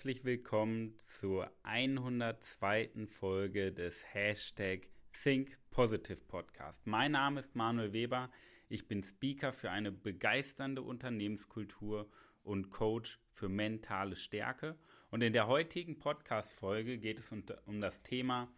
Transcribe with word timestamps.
herzlich 0.00 0.24
willkommen 0.24 0.94
zur 1.00 1.50
102. 1.62 3.06
Folge 3.06 3.70
des 3.70 4.02
Hashtag 4.14 4.88
Think 5.22 5.58
Positive 5.68 6.16
Podcast. 6.26 6.86
Mein 6.86 7.12
Name 7.12 7.38
ist 7.38 7.54
Manuel 7.54 7.92
Weber. 7.92 8.30
Ich 8.70 8.88
bin 8.88 9.04
Speaker 9.04 9.52
für 9.52 9.70
eine 9.70 9.92
begeisternde 9.92 10.80
Unternehmenskultur 10.80 12.10
und 12.44 12.70
Coach 12.70 13.20
für 13.34 13.50
mentale 13.50 14.16
Stärke. 14.16 14.78
Und 15.10 15.20
in 15.20 15.34
der 15.34 15.48
heutigen 15.48 15.98
Podcast-Folge 15.98 16.96
geht 16.96 17.20
es 17.20 17.30
um 17.66 17.80
das 17.82 18.02
Thema 18.02 18.50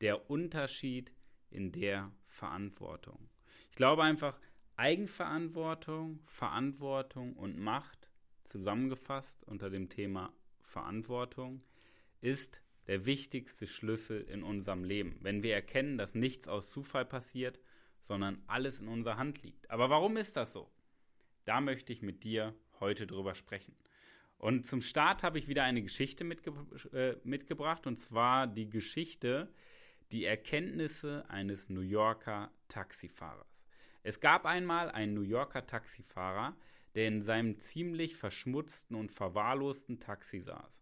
der 0.00 0.28
Unterschied 0.28 1.12
in 1.50 1.70
der 1.70 2.10
Verantwortung. 2.26 3.28
Ich 3.68 3.76
glaube 3.76 4.02
einfach, 4.02 4.40
Eigenverantwortung, 4.74 6.18
Verantwortung 6.24 7.34
und 7.36 7.60
Macht 7.60 8.10
zusammengefasst 8.42 9.44
unter 9.44 9.70
dem 9.70 9.88
Thema 9.88 10.32
Verantwortung 10.70 11.62
ist 12.20 12.62
der 12.86 13.04
wichtigste 13.06 13.66
Schlüssel 13.66 14.22
in 14.22 14.42
unserem 14.42 14.84
Leben, 14.84 15.18
wenn 15.20 15.42
wir 15.42 15.54
erkennen, 15.54 15.98
dass 15.98 16.14
nichts 16.14 16.48
aus 16.48 16.70
Zufall 16.70 17.04
passiert, 17.04 17.60
sondern 18.02 18.42
alles 18.46 18.80
in 18.80 18.88
unserer 18.88 19.16
Hand 19.16 19.42
liegt. 19.42 19.70
Aber 19.70 19.90
warum 19.90 20.16
ist 20.16 20.36
das 20.36 20.52
so? 20.52 20.70
Da 21.44 21.60
möchte 21.60 21.92
ich 21.92 22.02
mit 22.02 22.24
dir 22.24 22.54
heute 22.80 23.06
drüber 23.06 23.34
sprechen. 23.34 23.74
Und 24.38 24.66
zum 24.66 24.80
Start 24.80 25.22
habe 25.22 25.38
ich 25.38 25.48
wieder 25.48 25.64
eine 25.64 25.82
Geschichte 25.82 26.24
mitge 26.24 26.52
äh, 26.92 27.16
mitgebracht, 27.24 27.86
und 27.86 27.98
zwar 27.98 28.46
die 28.46 28.70
Geschichte, 28.70 29.52
die 30.12 30.24
Erkenntnisse 30.24 31.24
eines 31.28 31.68
New 31.68 31.82
Yorker 31.82 32.50
Taxifahrers. 32.68 33.60
Es 34.02 34.20
gab 34.20 34.46
einmal 34.46 34.90
einen 34.90 35.14
New 35.14 35.22
Yorker 35.22 35.66
Taxifahrer, 35.66 36.56
der 36.94 37.08
in 37.08 37.22
seinem 37.22 37.58
ziemlich 37.58 38.16
verschmutzten 38.16 38.96
und 38.96 39.12
verwahrlosten 39.12 40.00
Taxi 40.00 40.40
saß. 40.40 40.80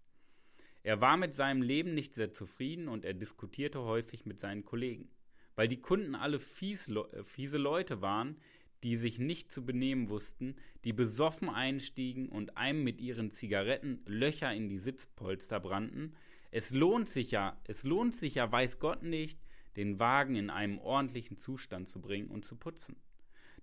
Er 0.82 1.00
war 1.00 1.16
mit 1.16 1.34
seinem 1.34 1.62
Leben 1.62 1.94
nicht 1.94 2.14
sehr 2.14 2.32
zufrieden 2.32 2.88
und 2.88 3.04
er 3.04 3.14
diskutierte 3.14 3.82
häufig 3.82 4.24
mit 4.24 4.40
seinen 4.40 4.64
Kollegen. 4.64 5.10
Weil 5.54 5.68
die 5.68 5.80
Kunden 5.80 6.14
alle 6.14 6.40
fies, 6.40 6.88
äh, 6.88 7.24
fiese 7.24 7.58
Leute 7.58 8.00
waren, 8.00 8.36
die 8.84 8.96
sich 8.96 9.18
nicht 9.18 9.52
zu 9.52 9.64
benehmen 9.66 10.08
wussten, 10.08 10.54
die 10.84 10.92
besoffen 10.92 11.48
einstiegen 11.48 12.28
und 12.28 12.56
einem 12.56 12.84
mit 12.84 13.00
ihren 13.00 13.32
Zigaretten 13.32 14.00
Löcher 14.06 14.52
in 14.54 14.68
die 14.68 14.78
Sitzpolster 14.78 15.58
brannten. 15.58 16.14
Es 16.52 16.70
lohnt 16.70 17.08
sich 17.08 17.32
ja, 17.32 17.60
es 17.64 17.82
lohnt 17.82 18.14
sich 18.14 18.36
ja, 18.36 18.50
weiß 18.50 18.78
Gott 18.78 19.02
nicht, 19.02 19.40
den 19.76 19.98
Wagen 19.98 20.36
in 20.36 20.48
einem 20.48 20.78
ordentlichen 20.78 21.38
Zustand 21.38 21.88
zu 21.88 22.00
bringen 22.00 22.28
und 22.28 22.44
zu 22.44 22.56
putzen. 22.56 22.96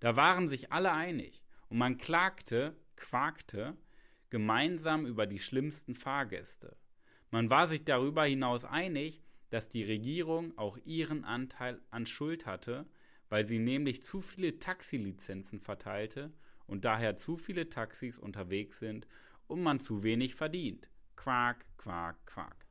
Da 0.02 0.16
waren 0.16 0.48
sich 0.50 0.72
alle 0.72 0.92
einig. 0.92 1.45
Und 1.70 1.78
man 1.78 1.98
klagte, 1.98 2.76
quakte, 2.96 3.76
gemeinsam 4.30 5.06
über 5.06 5.26
die 5.26 5.40
schlimmsten 5.40 5.96
Fahrgäste. 5.96 6.76
Man 7.32 7.50
war 7.50 7.68
sich 7.68 7.84
darüber 7.84 8.26
hinaus 8.26 8.66
einig, 8.66 9.24
dass 9.50 9.70
die 9.70 9.84
Regierung 9.84 10.58
auch 10.58 10.78
ihren 10.86 11.24
Anteil 11.24 11.80
an 11.92 12.06
Schuld 12.06 12.46
hatte, 12.46 12.86
weil 13.30 13.46
sie 13.46 13.60
nämlich 13.60 14.04
zu 14.04 14.22
viele 14.22 14.60
Taxilizenzen 14.60 15.60
verteilte 15.60 16.32
und 16.68 16.86
daher 16.86 17.16
zu 17.16 17.38
viele 17.38 17.70
Taxis 17.70 18.18
unterwegs 18.18 18.80
sind 18.80 19.08
und 19.48 19.62
man 19.62 19.80
zu 19.80 20.04
wenig 20.04 20.36
verdient. 20.36 20.90
Quak, 21.16 21.66
quak, 21.78 22.18
quak. 22.25 22.66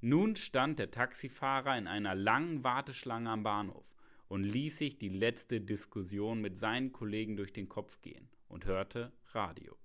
Nun 0.00 0.36
stand 0.36 0.78
der 0.78 0.90
Taxifahrer 0.90 1.78
in 1.78 1.86
einer 1.86 2.14
langen 2.14 2.62
Warteschlange 2.62 3.30
am 3.30 3.42
Bahnhof 3.42 3.93
und 4.28 4.44
ließ 4.44 4.78
sich 4.78 4.98
die 4.98 5.08
letzte 5.08 5.60
Diskussion 5.60 6.40
mit 6.40 6.58
seinen 6.58 6.92
Kollegen 6.92 7.36
durch 7.36 7.52
den 7.52 7.68
Kopf 7.68 8.00
gehen 8.02 8.28
und 8.48 8.66
hörte 8.66 9.12
Radio. 9.32 9.76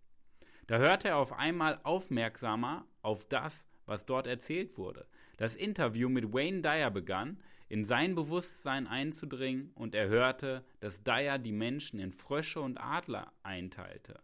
Da 0.67 0.77
hörte 0.77 1.09
er 1.09 1.17
auf 1.17 1.33
einmal 1.33 1.79
aufmerksamer 1.83 2.85
auf 3.01 3.25
das, 3.25 3.65
was 3.85 4.05
dort 4.05 4.27
erzählt 4.27 4.77
wurde. 4.77 5.07
Das 5.37 5.55
Interview 5.55 6.09
mit 6.09 6.31
Wayne 6.33 6.61
Dyer 6.61 6.91
begann, 6.91 7.41
in 7.69 7.85
sein 7.85 8.15
Bewusstsein 8.15 8.87
einzudringen, 8.87 9.71
und 9.75 9.95
er 9.95 10.07
hörte, 10.07 10.63
dass 10.79 11.03
Dyer 11.03 11.37
die 11.37 11.51
Menschen 11.51 11.99
in 11.99 12.11
Frösche 12.11 12.61
und 12.61 12.77
Adler 12.77 13.31
einteilte, 13.43 14.21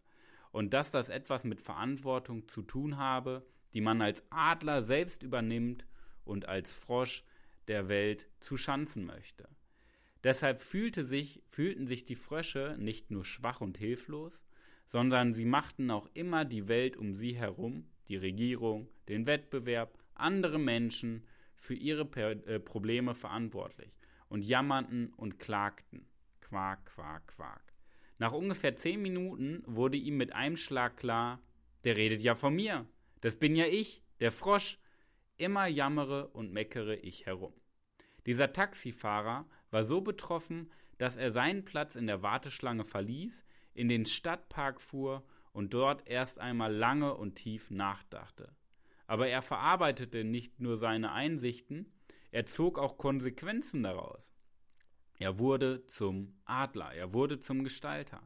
und 0.52 0.74
dass 0.74 0.92
das 0.92 1.09
etwas 1.09 1.44
mit 1.44 1.62
Verantwortung 1.62 2.47
zu 2.47 2.62
tun 2.62 2.97
habe, 2.97 3.46
die 3.74 3.82
man 3.82 4.02
als 4.02 4.24
Adler 4.32 4.82
selbst 4.84 5.24
übernimmt 5.24 5.86
und 6.24 6.47
als 6.47 6.74
Frosch 6.74 7.24
der 7.68 7.88
Welt 7.88 8.28
zu 8.40 8.58
schanzen 8.58 9.06
möchte. 9.06 9.47
Deshalb 10.25 10.59
fühlte 10.59 11.06
sich, 11.06 11.44
fühlten 11.52 11.86
sich 11.86 12.03
die 12.03 12.16
Frösche 12.16 12.75
nicht 12.80 13.12
nur 13.12 13.24
schwach 13.24 13.62
und 13.62 13.78
hilflos, 13.78 14.44
sondern 14.88 15.34
sie 15.34 15.46
machten 15.46 15.91
auch 15.91 16.09
immer 16.16 16.46
die 16.46 16.68
Welt 16.68 16.97
um 16.97 17.13
sie 17.13 17.38
herum, 17.38 17.86
die 18.08 18.18
Regierung, 18.18 18.90
den 19.08 19.28
Wettbewerb, 19.28 20.00
andere 20.16 20.58
Menschen 20.58 21.28
für 21.56 21.75
ihre 21.75 22.09
äh, 22.47 22.59
Probleme 22.59 23.14
verantwortlich 23.14 23.96
und 24.28 24.41
jammerten 24.41 25.14
und 25.14 25.38
klagten. 25.38 26.08
Quak, 26.41 26.88
quak, 26.88 27.28
quak. 27.28 27.75
Nach 28.18 28.31
ungefähr 28.31 28.75
zehn 28.75 29.03
Minuten 29.03 29.62
wurde 29.68 29.97
ihm 29.97 30.18
mit 30.18 30.34
einem 30.34 30.58
Schlag 30.58 30.97
klar, 30.97 31.40
der 31.84 31.97
redet 31.97 32.22
ja 32.22 32.34
von 32.34 32.56
mir. 32.56 32.88
Das 33.22 33.35
bin 33.35 33.56
ja 33.56 33.68
ich, 33.68 34.02
der 34.19 34.31
Frosch. 34.31 34.80
Immer 35.38 35.68
jammere 35.68 36.30
und 36.30 36.52
meckere 36.52 37.03
ich 37.03 37.28
herum. 37.28 37.53
Dieser 38.25 38.53
Taxifahrer 38.53 39.46
war 39.75 39.84
so 39.84 40.00
betroffen, 40.00 40.72
dass 41.00 41.18
er 41.18 41.34
seinen 41.34 41.66
Platz 41.66 41.97
in 41.97 42.08
der 42.08 42.22
Warteschlange 42.22 42.86
verließ, 42.86 43.44
in 43.74 43.90
den 43.90 44.06
Stadtpark 44.06 44.80
fuhr 44.80 45.22
und 45.52 45.74
dort 45.74 46.08
erst 46.08 46.40
einmal 46.40 46.74
lange 46.74 47.13
und 47.13 47.36
tief 47.36 47.69
nachdachte. 47.72 48.56
Aber 49.06 49.28
er 49.28 49.41
verarbeitete 49.41 50.24
nicht 50.24 50.62
nur 50.62 50.78
seine 50.78 51.12
Einsichten, 51.12 51.91
er 52.31 52.46
zog 52.46 52.80
auch 52.80 52.97
Konsequenzen 52.97 53.84
daraus. 53.84 54.34
Er 55.19 55.40
wurde 55.40 55.85
zum 55.88 56.40
Adler, 56.46 56.94
er 56.94 57.12
wurde 57.12 57.41
zum 57.41 57.66
Gestalter. 57.66 58.22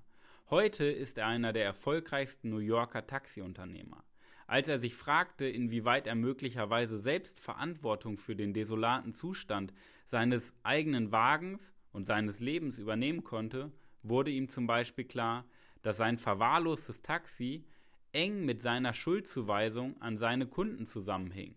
Heute 0.51 0.85
ist 0.85 1.17
er 1.17 1.25
einer 1.25 1.51
der 1.51 1.65
erfolgreichsten 1.65 2.51
New 2.51 2.59
Yorker 2.59 3.07
Taxiunternehmer. 3.07 4.03
Als 4.49 4.67
er 4.67 4.79
sich 4.79 4.95
fragte, 4.95 5.45
inwieweit 5.45 6.07
er 6.07 6.15
möglicherweise 6.15 6.97
selbst 6.97 7.39
Verantwortung 7.39 8.17
für 8.17 8.35
den 8.35 8.51
desolaten 8.51 9.13
Zustand 9.13 9.71
seines 10.07 10.55
eigenen 10.63 11.11
Wagens 11.11 11.71
und 11.91 12.07
seines 12.07 12.39
Lebens 12.39 12.79
übernehmen 12.79 13.23
konnte, 13.23 13.71
wurde 14.01 14.31
ihm 14.31 14.49
zum 14.49 14.65
Beispiel 14.65 15.05
klar, 15.05 15.45
dass 15.83 15.97
sein 15.97 16.17
verwahrlostes 16.17 17.03
Taxi 17.03 17.63
eng 18.11 18.43
mit 18.43 18.63
seiner 18.63 18.95
Schuldzuweisung 18.95 20.01
an 20.01 20.17
seine 20.17 20.47
Kunden 20.47 20.87
zusammenhing, 20.87 21.55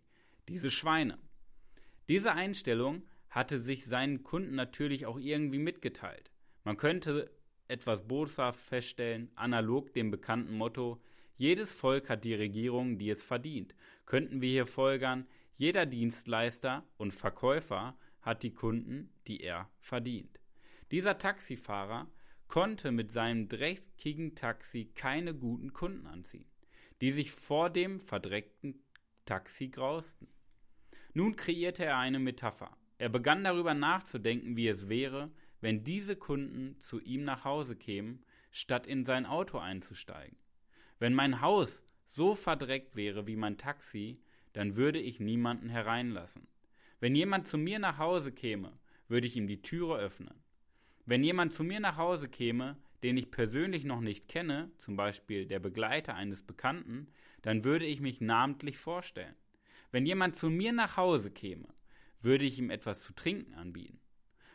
diese 0.51 0.71
Schweine. 0.71 1.17
Diese 2.11 2.33
Einstellung 2.33 3.05
hatte 3.31 3.59
sich 3.59 3.87
seinen 3.87 4.23
Kunden 4.23 4.55
natürlich 4.55 5.07
auch 5.07 5.19
irgendwie 5.19 5.61
mitgeteilt. 5.61 6.31
Man 6.63 6.77
könnte 6.77 7.31
etwas 7.69 8.07
boshaft 8.07 8.61
feststellen, 8.61 9.31
analog 9.35 9.95
dem 9.95 10.11
bekannten 10.11 10.53
Motto 10.53 11.01
jedes 11.43 11.73
Volk 11.73 12.09
hat 12.09 12.23
die 12.23 12.35
Regierung, 12.35 12.99
die 12.99 13.11
es 13.11 13.25
verdient. 13.25 13.75
Könnten 14.07 14.41
wir 14.41 14.49
hier 14.49 14.67
folgern, 14.67 15.27
jeder 15.57 15.87
Dienstleister 15.87 16.87
und 16.99 17.13
Verkäufer 17.13 17.99
hat 18.21 18.45
die 18.45 18.55
Kunden, 18.55 19.11
die 19.27 19.41
er 19.41 19.69
verdient. 19.81 20.39
Dieser 20.93 21.19
Taxifahrer 21.19 22.09
konnte 22.47 22.93
mit 22.93 23.11
seinem 23.11 23.49
dreckigen 23.49 24.37
Taxi 24.37 24.93
keine 24.95 25.35
guten 25.35 25.73
Kunden 25.73 26.07
anziehen, 26.07 26.47
die 27.01 27.11
sich 27.11 27.33
vor 27.33 27.71
dem 27.71 27.99
verdreckten 27.99 28.81
Taxi 29.25 29.67
grausten. 29.67 30.29
Nun 31.13 31.35
kreierte 31.35 31.85
er 31.85 31.99
eine 31.99 32.21
Metapher. 32.21 32.77
Er 32.99 33.09
begann 33.09 33.43
darüber 33.43 33.75
nachzudenken, 33.75 34.57
wie 34.57 34.69
es 34.69 34.89
wäre, 34.89 35.33
wenn 35.61 35.83
diese 35.83 36.15
Kunden 36.15 36.79
zu 36.79 37.01
ihm 37.01 37.25
nach 37.25 37.45
Hause 37.45 37.75
kämen, 37.75 38.25
statt 38.53 38.87
in 38.87 39.05
sein 39.05 39.27
Auto 39.27 39.59
einzusteigen. 39.59 40.37
Wenn 41.03 41.15
mein 41.15 41.41
Haus 41.41 41.83
so 42.07 42.37
verdreckt 42.37 42.95
wäre 42.95 43.27
wie 43.27 43.35
mein 43.35 43.59
Taxi, 43.59 44.21
dann 44.53 44.77
würde 44.77 45.01
ich 45.01 45.19
niemanden 45.19 45.69
hereinlassen. 45.69 46.47
Wenn 47.01 47.17
jemand 47.17 47.49
zu 47.49 47.59
mir 47.59 47.81
nach 47.81 47.99
Hause 47.99 48.31
käme, 48.31 48.79
würde 49.09 49.27
ich 49.27 49.35
ihm 49.35 49.49
die 49.49 49.63
Türe 49.63 49.99
öffnen. 49.99 50.45
Wenn 51.05 51.25
jemand 51.25 51.53
zu 51.53 51.65
mir 51.65 51.81
nach 51.81 51.97
Hause 51.97 52.29
käme, 52.29 52.77
den 53.03 53.17
ich 53.17 53.33
persönlich 53.33 53.83
noch 53.83 54.01
nicht 54.01 54.29
kenne, 54.29 54.71
zum 54.79 54.95
Beispiel 54.95 55.45
der 55.45 55.59
Begleiter 55.59 56.15
eines 56.15 56.45
Bekannten, 56.45 57.09
dann 57.41 57.65
würde 57.65 57.85
ich 57.85 58.01
mich 58.01 58.21
namentlich 58.21 58.79
vorstellen. 58.79 59.35
Wenn 59.91 60.07
jemand 60.07 60.37
zu 60.37 60.51
mir 60.51 60.73
nach 60.73 60.97
Hause 60.97 61.33
käme, 61.33 61.67
würde 62.21 62.45
ich 62.45 62.61
ihm 62.61 62.71
etwas 62.71 63.03
zu 63.03 63.13
trinken 63.13 63.55
anbieten. 63.55 63.99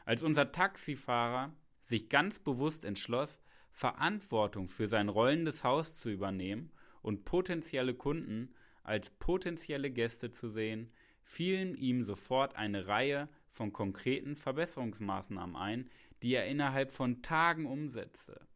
Als 0.05 0.23
unser 0.23 0.49
Taxifahrer 0.53 1.53
sich 1.81 2.07
ganz 2.07 2.39
bewusst 2.39 2.85
entschloss, 2.85 3.37
Verantwortung 3.77 4.69
für 4.69 4.87
sein 4.87 5.07
rollendes 5.07 5.63
Haus 5.63 5.93
zu 5.93 6.09
übernehmen 6.09 6.71
und 7.03 7.25
potenzielle 7.25 7.93
Kunden 7.93 8.55
als 8.81 9.11
potenzielle 9.11 9.91
Gäste 9.91 10.31
zu 10.31 10.49
sehen, 10.49 10.91
fielen 11.21 11.75
ihm 11.75 12.03
sofort 12.03 12.55
eine 12.55 12.87
Reihe 12.87 13.29
von 13.51 13.71
konkreten 13.73 14.35
Verbesserungsmaßnahmen 14.35 15.55
ein, 15.55 15.91
die 16.23 16.33
er 16.33 16.47
innerhalb 16.47 16.89
von 16.91 17.21
Tagen 17.21 17.67
umsetzte. 17.67 18.47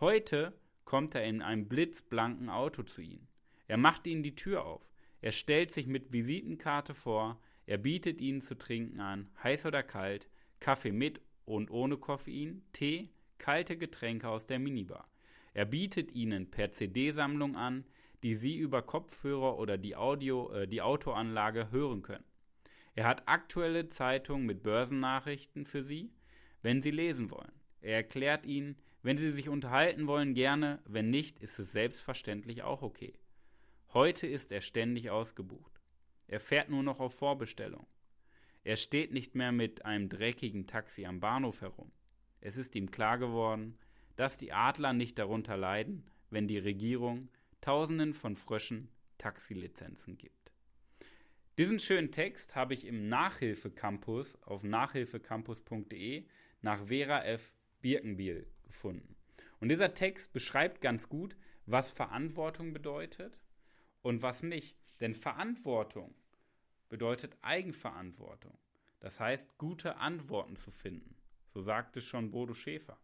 Heute 0.00 0.54
kommt 0.86 1.14
er 1.14 1.24
in 1.24 1.42
einem 1.42 1.68
blitzblanken 1.68 2.48
Auto 2.48 2.82
zu 2.82 3.02
ihnen. 3.02 3.28
Er 3.68 3.76
macht 3.76 4.06
ihnen 4.06 4.22
die 4.22 4.36
Tür 4.36 4.64
auf. 4.64 4.88
Er 5.20 5.32
stellt 5.32 5.70
sich 5.70 5.86
mit 5.86 6.12
Visitenkarte 6.12 6.94
vor, 6.94 7.38
er 7.66 7.76
bietet 7.76 8.22
ihnen 8.22 8.40
zu 8.40 8.56
trinken 8.56 9.00
an, 9.00 9.28
heiß 9.44 9.66
oder 9.66 9.82
kalt, 9.82 10.30
Kaffee 10.60 10.92
mit 10.92 11.20
und 11.44 11.70
ohne 11.70 11.98
Koffein, 11.98 12.62
Tee, 12.72 13.10
kalte 13.38 13.76
Getränke 13.76 14.28
aus 14.28 14.46
der 14.46 14.58
Minibar. 14.58 15.08
Er 15.54 15.64
bietet 15.64 16.12
ihnen 16.12 16.50
per 16.50 16.72
CD-Sammlung 16.72 17.56
an, 17.56 17.84
die 18.22 18.34
sie 18.34 18.56
über 18.56 18.82
Kopfhörer 18.82 19.58
oder 19.58 19.78
die, 19.78 19.96
Audio, 19.96 20.52
äh, 20.52 20.68
die 20.68 20.82
Autoanlage 20.82 21.70
hören 21.70 22.02
können. 22.02 22.24
Er 22.94 23.06
hat 23.06 23.28
aktuelle 23.28 23.88
Zeitungen 23.88 24.46
mit 24.46 24.62
Börsennachrichten 24.62 25.66
für 25.66 25.82
sie, 25.82 26.10
wenn 26.62 26.82
sie 26.82 26.90
lesen 26.90 27.30
wollen. 27.30 27.52
Er 27.80 27.96
erklärt 27.96 28.46
ihnen, 28.46 28.76
wenn 29.02 29.18
sie 29.18 29.30
sich 29.30 29.48
unterhalten 29.48 30.06
wollen, 30.06 30.34
gerne, 30.34 30.80
wenn 30.86 31.10
nicht, 31.10 31.38
ist 31.38 31.58
es 31.58 31.72
selbstverständlich 31.72 32.62
auch 32.62 32.82
okay. 32.82 33.14
Heute 33.92 34.26
ist 34.26 34.50
er 34.50 34.60
ständig 34.60 35.10
ausgebucht. 35.10 35.80
Er 36.26 36.40
fährt 36.40 36.70
nur 36.70 36.82
noch 36.82 36.98
auf 36.98 37.14
Vorbestellung. 37.14 37.86
Er 38.64 38.76
steht 38.76 39.12
nicht 39.12 39.36
mehr 39.36 39.52
mit 39.52 39.84
einem 39.84 40.08
dreckigen 40.08 40.66
Taxi 40.66 41.06
am 41.06 41.20
Bahnhof 41.20 41.60
herum. 41.60 41.92
Es 42.40 42.56
ist 42.56 42.74
ihm 42.74 42.90
klar 42.90 43.18
geworden, 43.18 43.78
dass 44.16 44.38
die 44.38 44.52
Adler 44.52 44.92
nicht 44.92 45.18
darunter 45.18 45.56
leiden, 45.56 46.04
wenn 46.30 46.48
die 46.48 46.58
Regierung 46.58 47.28
Tausenden 47.60 48.14
von 48.14 48.36
Fröschen 48.36 48.88
Taxilizenzen 49.18 50.18
gibt. 50.18 50.52
Diesen 51.58 51.80
schönen 51.80 52.12
Text 52.12 52.54
habe 52.54 52.74
ich 52.74 52.84
im 52.84 53.08
Nachhilfecampus 53.08 54.40
auf 54.42 54.62
nachhilfecampus.de 54.62 56.26
nach 56.60 56.86
Vera 56.86 57.24
F. 57.24 57.52
Birkenbiel 57.80 58.46
gefunden. 58.64 59.16
Und 59.60 59.70
dieser 59.70 59.94
Text 59.94 60.32
beschreibt 60.32 60.80
ganz 60.80 61.08
gut, 61.08 61.36
was 61.64 61.90
Verantwortung 61.90 62.72
bedeutet 62.72 63.38
und 64.02 64.22
was 64.22 64.42
nicht. 64.42 64.76
Denn 65.00 65.14
Verantwortung 65.14 66.14
bedeutet 66.88 67.36
Eigenverantwortung. 67.42 68.58
Das 69.00 69.18
heißt, 69.18 69.56
gute 69.58 69.96
Antworten 69.96 70.56
zu 70.56 70.70
finden. 70.70 71.15
So 71.56 71.62
sagte 71.62 72.02
schon 72.02 72.32
Bodo 72.32 72.52
Schäfer. 72.52 72.98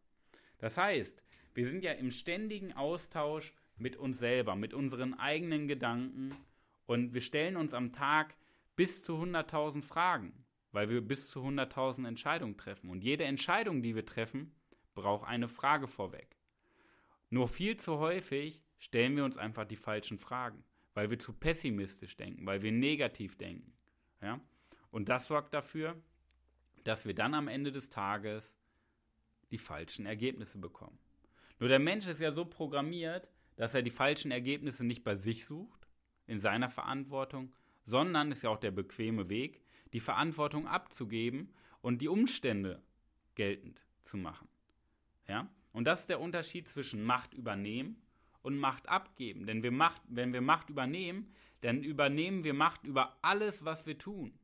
Das 0.59 0.77
heißt, 0.77 1.23
wir 1.55 1.67
sind 1.67 1.83
ja 1.83 1.93
im 1.93 2.11
ständigen 2.11 2.75
Austausch 2.75 3.55
mit 3.79 3.97
uns 3.97 4.19
selber, 4.19 4.57
mit 4.57 4.75
unseren 4.75 5.15
eigenen 5.15 5.69
Gedanken 5.69 6.37
und 6.85 7.15
wir 7.15 7.23
stellen 7.23 7.57
uns 7.57 7.73
am 7.73 7.95
Tag 7.95 8.37
bis 8.77 9.03
zu 9.03 9.15
100.000 9.15 9.81
Fragen, 9.81 10.45
weil 10.71 10.91
wir 10.91 11.01
bis 11.01 11.31
zu 11.31 11.41
100.000 11.41 12.07
Entscheidungen 12.07 12.59
treffen. 12.59 12.91
Und 12.91 13.03
jede 13.03 13.25
Entscheidung, 13.25 13.83
die 13.83 13.95
wir 13.95 14.05
treffen, 14.05 14.55
braucht 14.95 15.27
eine 15.27 15.49
Frage 15.49 15.89
vorweg. 15.89 16.37
Nur 17.31 17.49
viel 17.49 17.79
zu 17.79 18.01
häufig 18.01 18.61
stellen 18.79 19.17
wir 19.17 19.25
uns 19.25 19.39
einfach 19.39 19.65
die 19.65 19.77
falschen 19.77 20.19
Fragen 20.19 20.63
weil 20.95 21.09
wir 21.09 21.19
zu 21.19 21.33
pessimistisch 21.33 22.19
denken, 22.19 22.45
weil 22.45 22.61
wir 22.61 22.71
negativ 22.71 23.39
denken. 23.39 23.73
Ja? 24.21 24.39
Und 24.91 25.09
das 25.09 25.27
sorgt 25.27 25.55
dafür, 25.55 25.97
dass 26.85 27.07
wir 27.07 27.15
dann 27.15 27.35
am 27.35 27.49
Ende 27.49 27.73
des 27.73 27.91
Tages 27.91 28.55
die 29.51 29.59
falschen 29.59 30.07
Ergebnisse 30.07 30.59
bekommen. 30.59 30.99
Nur 31.59 31.69
der 31.69 31.79
Mensch 31.79 32.07
ist 32.07 32.21
ja 32.21 32.33
so 32.33 32.45
programmiert, 32.45 33.31
dass 33.57 33.75
er 33.75 33.83
die 33.83 33.91
falschen 33.91 34.31
Ergebnisse 34.31 34.85
nicht 34.85 35.05
bei 35.05 35.15
sich 35.15 35.45
sucht, 35.45 35.89
in 36.27 36.39
seiner 36.39 36.71
Verantwortung, 36.71 37.55
sondern 37.85 38.33
ist 38.33 38.43
ja 38.43 38.51
auch 38.51 38.59
der 38.59 38.71
bequeme 38.71 39.29
Weg, 39.29 39.61
die 39.93 40.01
Verantwortung 40.01 40.67
abzugeben 40.67 41.53
und 41.81 42.01
die 42.01 42.09
Umstände 42.09 42.83
geltend 43.35 43.85
zu 44.03 44.17
machen. 44.17 44.49
Ja? 45.29 45.49
Und 45.73 45.85
das 45.85 46.01
ist 46.01 46.09
der 46.09 46.21
Unterschied 46.21 46.69
zwischen 46.69 47.03
Macht 47.03 47.35
übernehmen 47.35 48.01
und 48.43 48.59
Macht 48.59 48.89
abgeben. 48.89 49.47
Denn 49.47 49.63
wir 49.63 49.73
Macht, 49.73 50.03
wenn 50.09 50.33
wir 50.33 50.41
Macht 50.41 50.71
übernehmen, 50.71 51.33
dann 51.61 51.83
übernehmen 51.83 52.45
wir 52.45 52.55
Macht 52.55 52.85
über 52.85 53.17
alles, 53.23 53.65
was 53.65 53.87
wir 53.87 53.99
tun. 53.99 54.39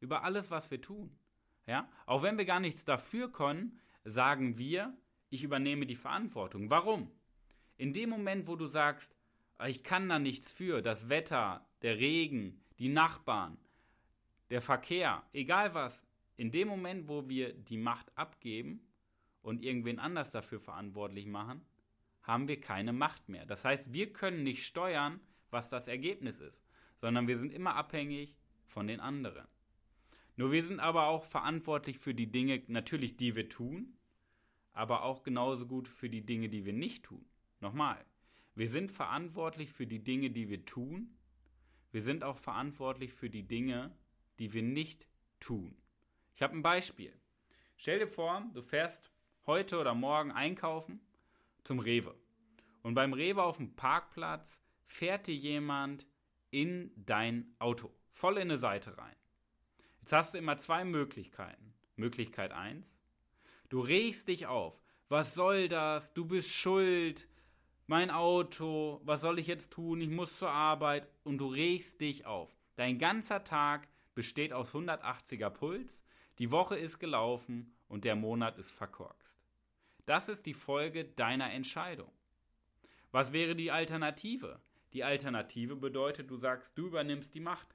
Über 0.00 0.24
alles, 0.24 0.50
was 0.50 0.70
wir 0.70 0.80
tun. 0.80 1.16
Ja? 1.66 1.88
Auch 2.06 2.22
wenn 2.22 2.38
wir 2.38 2.44
gar 2.44 2.60
nichts 2.60 2.84
dafür 2.84 3.30
können, 3.30 3.78
sagen 4.04 4.58
wir, 4.58 4.96
ich 5.30 5.42
übernehme 5.42 5.86
die 5.86 5.96
Verantwortung. 5.96 6.70
Warum? 6.70 7.10
In 7.76 7.92
dem 7.92 8.10
Moment, 8.10 8.46
wo 8.46 8.56
du 8.56 8.66
sagst, 8.66 9.16
ah, 9.58 9.68
ich 9.68 9.82
kann 9.82 10.08
da 10.08 10.18
nichts 10.18 10.52
für, 10.52 10.82
das 10.82 11.08
Wetter, 11.08 11.66
der 11.82 11.98
Regen, 11.98 12.62
die 12.78 12.88
Nachbarn, 12.88 13.58
der 14.50 14.60
Verkehr, 14.60 15.22
egal 15.32 15.74
was, 15.74 16.04
in 16.36 16.50
dem 16.50 16.68
Moment, 16.68 17.08
wo 17.08 17.28
wir 17.28 17.52
die 17.52 17.76
Macht 17.76 18.16
abgeben 18.16 18.80
und 19.42 19.62
irgendwen 19.62 19.98
anders 19.98 20.30
dafür 20.30 20.60
verantwortlich 20.60 21.26
machen, 21.26 21.64
haben 22.22 22.48
wir 22.48 22.60
keine 22.60 22.92
Macht 22.92 23.28
mehr. 23.28 23.46
Das 23.46 23.64
heißt, 23.64 23.92
wir 23.92 24.12
können 24.12 24.42
nicht 24.42 24.64
steuern, 24.64 25.20
was 25.50 25.68
das 25.68 25.88
Ergebnis 25.88 26.40
ist, 26.40 26.62
sondern 27.00 27.28
wir 27.28 27.38
sind 27.38 27.52
immer 27.52 27.76
abhängig 27.76 28.34
von 28.66 28.86
den 28.86 29.00
anderen. 29.00 29.46
Nur 30.36 30.50
wir 30.50 30.64
sind 30.64 30.80
aber 30.80 31.06
auch 31.06 31.24
verantwortlich 31.24 31.98
für 31.98 32.14
die 32.14 32.30
Dinge, 32.30 32.62
natürlich, 32.66 33.16
die 33.16 33.36
wir 33.36 33.48
tun, 33.48 33.96
aber 34.72 35.04
auch 35.04 35.22
genauso 35.22 35.66
gut 35.66 35.86
für 35.86 36.10
die 36.10 36.26
Dinge, 36.26 36.48
die 36.48 36.64
wir 36.64 36.72
nicht 36.72 37.04
tun. 37.04 37.24
Nochmal, 37.60 38.04
wir 38.54 38.68
sind 38.68 38.90
verantwortlich 38.90 39.70
für 39.72 39.86
die 39.86 40.02
Dinge, 40.02 40.30
die 40.30 40.48
wir 40.48 40.64
tun. 40.64 41.16
Wir 41.92 42.02
sind 42.02 42.24
auch 42.24 42.36
verantwortlich 42.36 43.12
für 43.12 43.30
die 43.30 43.44
Dinge, 43.44 43.96
die 44.38 44.52
wir 44.52 44.62
nicht 44.62 45.06
tun. 45.38 45.76
Ich 46.34 46.42
habe 46.42 46.56
ein 46.56 46.62
Beispiel. 46.62 47.12
Stell 47.76 48.00
dir 48.00 48.08
vor, 48.08 48.44
du 48.54 48.62
fährst 48.62 49.12
heute 49.46 49.78
oder 49.78 49.94
morgen 49.94 50.32
einkaufen 50.32 51.00
zum 51.62 51.78
Rewe. 51.78 52.14
Und 52.82 52.94
beim 52.94 53.12
Rewe 53.12 53.42
auf 53.42 53.58
dem 53.58 53.74
Parkplatz 53.76 54.60
fährt 54.86 55.26
dir 55.26 55.34
jemand 55.34 56.06
in 56.50 56.92
dein 56.96 57.54
Auto, 57.58 57.94
voll 58.10 58.34
in 58.34 58.42
eine 58.42 58.58
Seite 58.58 58.98
rein. 58.98 59.16
Jetzt 60.04 60.12
hast 60.12 60.34
du 60.34 60.38
immer 60.38 60.58
zwei 60.58 60.84
Möglichkeiten. 60.84 61.72
Möglichkeit 61.96 62.52
1, 62.52 62.92
du 63.70 63.80
regst 63.80 64.28
dich 64.28 64.46
auf. 64.46 64.78
Was 65.08 65.32
soll 65.32 65.66
das? 65.70 66.12
Du 66.12 66.26
bist 66.26 66.52
schuld. 66.52 67.26
Mein 67.86 68.10
Auto, 68.10 69.00
was 69.04 69.22
soll 69.22 69.38
ich 69.38 69.46
jetzt 69.46 69.72
tun? 69.72 70.02
Ich 70.02 70.10
muss 70.10 70.38
zur 70.38 70.50
Arbeit. 70.50 71.08
Und 71.22 71.38
du 71.38 71.46
regst 71.46 72.02
dich 72.02 72.26
auf. 72.26 72.54
Dein 72.76 72.98
ganzer 72.98 73.44
Tag 73.44 73.88
besteht 74.14 74.52
aus 74.52 74.74
180er 74.74 75.48
Puls. 75.48 76.02
Die 76.38 76.50
Woche 76.50 76.76
ist 76.76 76.98
gelaufen 76.98 77.74
und 77.88 78.04
der 78.04 78.14
Monat 78.14 78.58
ist 78.58 78.72
verkorkst. 78.72 79.42
Das 80.04 80.28
ist 80.28 80.44
die 80.44 80.52
Folge 80.52 81.06
deiner 81.06 81.50
Entscheidung. 81.50 82.12
Was 83.10 83.32
wäre 83.32 83.56
die 83.56 83.70
Alternative? 83.70 84.60
Die 84.92 85.02
Alternative 85.02 85.76
bedeutet, 85.76 86.30
du 86.30 86.36
sagst, 86.36 86.76
du 86.76 86.88
übernimmst 86.88 87.34
die 87.34 87.40
Macht. 87.40 87.74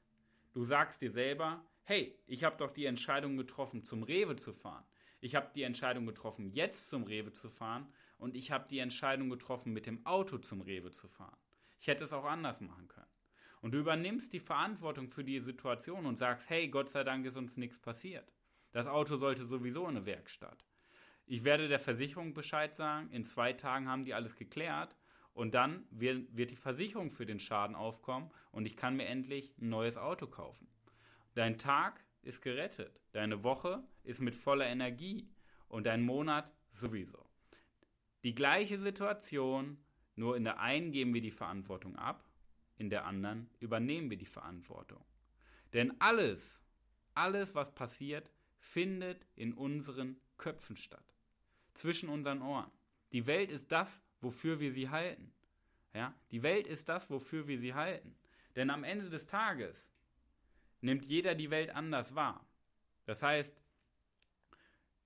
Du 0.53 0.63
sagst 0.63 1.01
dir 1.01 1.11
selber, 1.11 1.65
hey, 1.89 2.15
ich 2.27 2.43
habe 2.43 2.55
doch 2.55 2.69
die 2.69 2.85
Entscheidung 2.85 3.35
getroffen, 3.35 3.83
zum 3.83 4.03
Rewe 4.03 4.35
zu 4.35 4.53
fahren. 4.53 4.85
Ich 5.21 5.33
habe 5.33 5.49
die 5.55 5.63
Entscheidung 5.63 6.05
getroffen, 6.05 6.51
jetzt 6.51 6.87
zum 6.87 7.01
Rewe 7.01 7.33
zu 7.33 7.49
fahren. 7.49 7.91
Und 8.19 8.35
ich 8.35 8.51
habe 8.51 8.67
die 8.69 8.77
Entscheidung 8.77 9.27
getroffen, 9.31 9.73
mit 9.73 9.87
dem 9.87 10.05
Auto 10.05 10.37
zum 10.37 10.61
Rewe 10.61 10.91
zu 10.91 11.07
fahren. 11.07 11.35
Ich 11.79 11.87
hätte 11.87 12.03
es 12.03 12.13
auch 12.13 12.25
anders 12.25 12.61
machen 12.61 12.87
können. 12.87 13.09
Und 13.61 13.73
du 13.73 13.79
übernimmst 13.79 14.31
die 14.33 14.39
Verantwortung 14.39 15.09
für 15.09 15.23
die 15.23 15.39
Situation 15.39 16.05
und 16.05 16.19
sagst, 16.19 16.51
hey, 16.51 16.67
Gott 16.67 16.91
sei 16.91 17.03
Dank 17.03 17.25
ist 17.25 17.37
uns 17.37 17.57
nichts 17.57 17.79
passiert. 17.79 18.31
Das 18.71 18.85
Auto 18.85 19.17
sollte 19.17 19.47
sowieso 19.47 19.85
in 19.85 19.97
eine 19.97 20.05
Werkstatt. 20.05 20.63
Ich 21.25 21.43
werde 21.43 21.67
der 21.69 21.79
Versicherung 21.79 22.35
Bescheid 22.35 22.75
sagen, 22.75 23.09
in 23.09 23.23
zwei 23.23 23.53
Tagen 23.53 23.89
haben 23.89 24.05
die 24.05 24.13
alles 24.13 24.35
geklärt 24.35 24.95
und 25.33 25.55
dann 25.55 25.87
wird, 25.89 26.37
wird 26.37 26.51
die 26.51 26.55
Versicherung 26.55 27.09
für 27.09 27.25
den 27.25 27.39
Schaden 27.39 27.75
aufkommen 27.75 28.29
und 28.51 28.67
ich 28.67 28.77
kann 28.77 28.95
mir 28.95 29.07
endlich 29.07 29.57
ein 29.57 29.69
neues 29.69 29.97
Auto 29.97 30.27
kaufen. 30.27 30.67
Dein 31.39 31.57
Tag 31.57 32.03
ist 32.21 32.41
gerettet, 32.41 32.99
deine 33.13 33.45
Woche 33.45 33.81
ist 34.03 34.19
mit 34.19 34.35
voller 34.35 34.67
Energie 34.67 35.25
und 35.69 35.85
dein 35.85 36.01
Monat 36.01 36.51
sowieso. 36.69 37.25
Die 38.23 38.35
gleiche 38.35 38.77
Situation, 38.77 39.81
nur 40.17 40.35
in 40.35 40.43
der 40.43 40.59
einen 40.59 40.91
geben 40.91 41.13
wir 41.13 41.21
die 41.21 41.31
Verantwortung 41.31 41.95
ab, 41.95 42.25
in 42.75 42.89
der 42.89 43.05
anderen 43.05 43.49
übernehmen 43.61 44.09
wir 44.09 44.17
die 44.17 44.25
Verantwortung. 44.25 45.01
Denn 45.71 46.01
alles, 46.01 46.61
alles, 47.13 47.55
was 47.55 47.73
passiert, 47.73 48.29
findet 48.57 49.25
in 49.37 49.53
unseren 49.53 50.19
Köpfen 50.37 50.75
statt 50.75 51.15
zwischen 51.73 52.09
unseren 52.09 52.41
Ohren. 52.41 52.69
Die 53.13 53.27
Welt 53.27 53.49
ist 53.49 53.71
das, 53.71 54.01
wofür 54.19 54.59
wir 54.59 54.73
sie 54.73 54.89
halten. 54.89 55.31
Ja? 55.93 56.13
Die 56.31 56.43
Welt 56.43 56.67
ist 56.67 56.89
das, 56.89 57.09
wofür 57.09 57.47
wir 57.47 57.59
sie 57.59 57.75
halten. 57.75 58.17
Denn 58.57 58.69
am 58.69 58.83
Ende 58.83 59.09
des 59.09 59.25
Tages 59.25 59.87
nimmt 60.81 61.05
jeder 61.05 61.35
die 61.35 61.49
Welt 61.49 61.69
anders 61.71 62.15
wahr. 62.15 62.45
Das 63.05 63.23
heißt, 63.23 63.61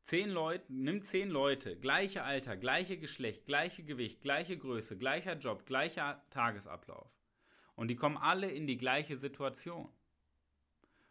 zehn 0.02 0.30
Leute, 0.30 0.66
nimm 0.68 1.04
zehn 1.04 1.30
Leute, 1.30 1.78
gleiche 1.78 2.24
Alter, 2.24 2.58
gleiche 2.58 2.98
Geschlecht, 2.98 3.46
gleiche 3.46 3.84
Gewicht, 3.84 4.22
gleiche 4.22 4.58
Größe, 4.58 4.98
gleicher 4.98 5.38
Job, 5.38 5.66
gleicher 5.66 6.24
Tagesablauf. 6.30 7.10
Und 7.76 7.88
die 7.88 7.96
kommen 7.96 8.18
alle 8.18 8.52
in 8.52 8.68
die 8.68 8.78
gleiche 8.78 9.18
Situation. 9.18 9.90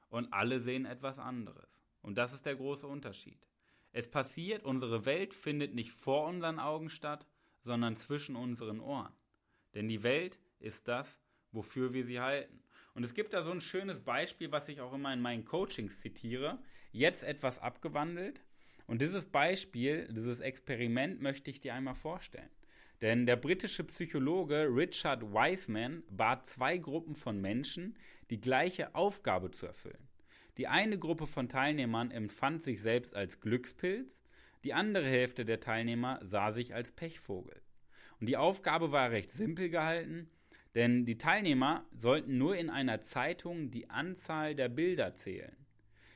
Und 0.09 0.33
alle 0.33 0.61
sehen 0.61 0.85
etwas 0.85 1.19
anderes. 1.19 1.81
Und 2.03 2.17
das 2.19 2.33
ist 2.33 2.45
der 2.45 2.57
große 2.57 2.87
Unterschied. 2.87 3.47
Es 3.93 4.11
passiert, 4.11 4.65
unsere 4.65 5.05
Welt 5.05 5.35
findet 5.35 5.75
nicht 5.75 5.93
vor 5.93 6.27
unseren 6.27 6.59
Augen 6.59 6.91
statt, 6.91 7.27
sondern 7.63 7.97
zwischen 7.97 8.37
unseren 8.37 8.81
Ohren. 8.81 9.13
Denn 9.75 9.89
die 9.89 10.03
Welt 10.03 10.39
ist 10.59 10.89
das, 10.89 11.21
wofür 11.51 11.93
wir 11.93 12.05
sie 12.05 12.21
halten. 12.21 12.63
Und 12.95 13.05
es 13.05 13.15
gibt 13.15 13.33
da 13.33 13.43
so 13.43 13.51
ein 13.51 13.61
schönes 13.61 14.01
Beispiel, 14.01 14.53
was 14.53 14.69
ich 14.69 14.81
auch 14.81 14.93
immer 14.93 15.13
in 15.13 15.21
meinen 15.21 15.45
Coachings 15.45 16.01
zitiere, 16.01 16.59
jetzt 16.91 17.25
etwas 17.25 17.59
abgewandelt. 17.59 18.43
Und 18.87 19.01
dieses 19.01 19.27
Beispiel, 19.27 20.09
dieses 20.11 20.41
Experiment 20.41 21.23
möchte 21.23 21.51
ich 21.51 21.61
dir 21.61 21.75
einmal 21.75 21.95
vorstellen. 21.95 22.51
Denn 23.01 23.27
der 23.27 23.37
britische 23.37 23.85
Psychologe 23.85 24.69
Richard 24.71 25.23
Wiseman 25.33 26.05
bat 26.11 26.47
zwei 26.47 26.77
Gruppen 26.79 27.17
von 27.17 27.41
Menschen, 27.41 27.97
die 28.31 28.41
gleiche 28.41 28.95
Aufgabe 28.95 29.51
zu 29.51 29.67
erfüllen. 29.67 30.09
Die 30.59 30.69
eine 30.69 30.99
Gruppe 30.99 31.27
von 31.27 31.49
Teilnehmern 31.49 32.11
empfand 32.11 32.63
sich 32.63 32.83
selbst 32.83 33.17
als 33.17 33.41
Glückspilz, 33.41 34.21
die 34.65 34.75
andere 34.75 35.07
Hälfte 35.07 35.45
der 35.45 35.61
Teilnehmer 35.61 36.21
sah 36.23 36.53
sich 36.53 36.75
als 36.75 36.93
Pechvogel. 36.93 37.61
Und 38.21 38.27
die 38.27 38.37
Aufgabe 38.37 38.93
war 38.93 39.11
recht 39.11 39.33
simpel 39.33 39.71
gehalten, 39.71 40.31
denn 40.75 41.05
die 41.05 41.19
Teilnehmer 41.19 41.85
sollten 41.93 42.39
nur 42.39 42.57
in 42.57 42.71
einer 42.71 43.03
Zeitung 43.03 43.71
die 43.71 43.91
Anzahl 43.91 44.55
der 44.55 44.69
Bilder 44.69 45.15
zählen. 45.15 45.57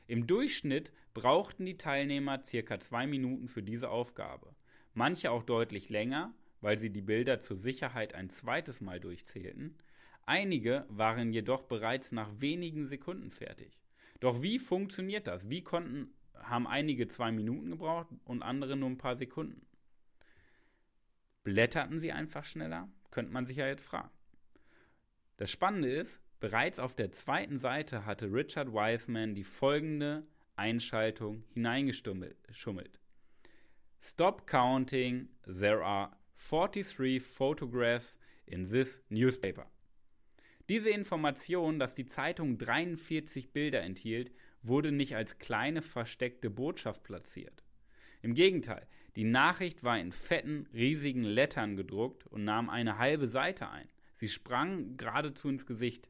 Im 0.07 0.25
Durchschnitt 0.25 0.93
brauchten 1.13 1.65
die 1.65 1.77
Teilnehmer 1.77 2.43
circa 2.43 2.79
zwei 2.79 3.07
Minuten 3.07 3.47
für 3.47 3.61
diese 3.61 3.89
Aufgabe, 3.89 4.55
manche 4.93 5.31
auch 5.31 5.43
deutlich 5.43 5.89
länger, 5.89 6.33
weil 6.61 6.77
sie 6.77 6.89
die 6.89 7.01
Bilder 7.01 7.39
zur 7.39 7.57
Sicherheit 7.57 8.15
ein 8.15 8.29
zweites 8.29 8.81
Mal 8.81 8.99
durchzählten. 8.99 9.77
Einige 10.25 10.85
waren 10.89 11.33
jedoch 11.33 11.63
bereits 11.63 12.11
nach 12.11 12.29
wenigen 12.39 12.85
Sekunden 12.85 13.31
fertig. 13.31 13.77
Doch 14.19 14.41
wie 14.41 14.59
funktioniert 14.59 15.27
das? 15.27 15.49
Wie 15.49 15.61
konnten, 15.61 16.13
haben 16.33 16.67
einige 16.67 17.07
zwei 17.07 17.31
Minuten 17.31 17.69
gebraucht 17.69 18.07
und 18.25 18.41
andere 18.41 18.75
nur 18.75 18.89
ein 18.89 18.97
paar 18.97 19.15
Sekunden? 19.15 19.65
Blätterten 21.43 21.99
sie 21.99 22.11
einfach 22.11 22.43
schneller? 22.43 22.89
Könnte 23.11 23.31
man 23.31 23.45
sich 23.45 23.57
ja 23.57 23.67
jetzt 23.67 23.85
fragen. 23.85 24.09
Das 25.37 25.51
Spannende 25.51 25.91
ist, 25.91 26.19
bereits 26.39 26.79
auf 26.79 26.95
der 26.95 27.11
zweiten 27.11 27.59
Seite 27.59 28.05
hatte 28.07 28.33
Richard 28.33 28.73
Wiseman 28.73 29.35
die 29.35 29.43
folgende 29.43 30.25
Einschaltung 30.55 31.43
hineingeschummelt. 31.53 32.99
Stop 34.01 34.47
counting, 34.47 35.29
there 35.43 35.83
are 35.83 36.11
43 36.49 37.21
photographs 37.21 38.17
in 38.47 38.65
this 38.65 39.03
newspaper. 39.09 39.67
Diese 40.69 40.89
Information, 40.89 41.77
dass 41.77 41.93
die 41.93 42.07
Zeitung 42.07 42.57
43 42.57 43.53
Bilder 43.53 43.81
enthielt, 43.81 44.31
wurde 44.63 44.91
nicht 44.91 45.15
als 45.15 45.37
kleine 45.37 45.83
versteckte 45.83 46.49
Botschaft 46.49 47.03
platziert. 47.03 47.63
Im 48.23 48.33
Gegenteil, 48.33 48.87
die 49.15 49.23
Nachricht 49.23 49.83
war 49.83 49.99
in 49.99 50.11
fetten, 50.11 50.67
riesigen 50.73 51.23
Lettern 51.23 51.75
gedruckt 51.75 52.25
und 52.25 52.43
nahm 52.43 52.69
eine 52.69 52.97
halbe 52.97 53.27
Seite 53.27 53.69
ein. 53.69 53.87
Sie 54.17 54.27
sprang 54.27 54.97
geradezu 54.97 55.47
ins 55.47 55.65
Gesicht. 55.65 56.09